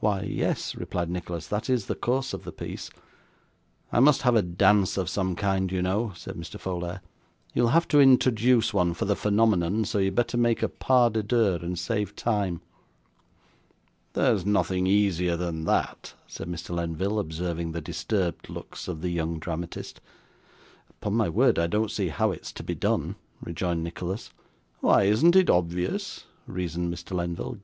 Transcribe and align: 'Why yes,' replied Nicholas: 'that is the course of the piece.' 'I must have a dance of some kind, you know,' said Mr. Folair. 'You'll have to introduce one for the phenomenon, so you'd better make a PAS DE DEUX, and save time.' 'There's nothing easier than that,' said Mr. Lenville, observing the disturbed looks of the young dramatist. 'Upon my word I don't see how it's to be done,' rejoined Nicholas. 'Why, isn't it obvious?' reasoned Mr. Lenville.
'Why 0.00 0.22
yes,' 0.22 0.74
replied 0.74 1.08
Nicholas: 1.08 1.46
'that 1.46 1.70
is 1.70 1.86
the 1.86 1.94
course 1.94 2.34
of 2.34 2.42
the 2.42 2.50
piece.' 2.50 2.90
'I 3.92 4.00
must 4.00 4.22
have 4.22 4.34
a 4.34 4.42
dance 4.42 4.96
of 4.96 5.08
some 5.08 5.36
kind, 5.36 5.70
you 5.70 5.80
know,' 5.80 6.10
said 6.16 6.34
Mr. 6.34 6.58
Folair. 6.58 6.98
'You'll 7.54 7.68
have 7.68 7.86
to 7.86 8.00
introduce 8.00 8.74
one 8.74 8.92
for 8.92 9.04
the 9.04 9.14
phenomenon, 9.14 9.84
so 9.84 9.98
you'd 9.98 10.16
better 10.16 10.36
make 10.36 10.64
a 10.64 10.68
PAS 10.68 11.12
DE 11.12 11.22
DEUX, 11.22 11.62
and 11.62 11.78
save 11.78 12.16
time.' 12.16 12.60
'There's 14.14 14.44
nothing 14.44 14.88
easier 14.88 15.36
than 15.36 15.62
that,' 15.64 16.14
said 16.26 16.48
Mr. 16.48 16.74
Lenville, 16.74 17.20
observing 17.20 17.70
the 17.70 17.80
disturbed 17.80 18.50
looks 18.50 18.88
of 18.88 19.00
the 19.00 19.10
young 19.10 19.38
dramatist. 19.38 20.00
'Upon 20.90 21.14
my 21.14 21.28
word 21.28 21.56
I 21.60 21.68
don't 21.68 21.92
see 21.92 22.08
how 22.08 22.32
it's 22.32 22.50
to 22.54 22.64
be 22.64 22.74
done,' 22.74 23.14
rejoined 23.40 23.84
Nicholas. 23.84 24.32
'Why, 24.80 25.04
isn't 25.04 25.36
it 25.36 25.48
obvious?' 25.48 26.24
reasoned 26.48 26.92
Mr. 26.92 27.14
Lenville. 27.14 27.58